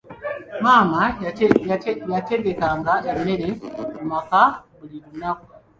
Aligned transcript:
Maama 0.63 1.01
y'ategekanga 2.11 2.93
emmere 3.11 3.49
mu 3.95 4.01
maka 4.11 4.43
buli 4.77 4.97
lunaku. 5.03 5.47